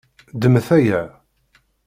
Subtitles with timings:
[0.33, 1.01] Ddmet aya.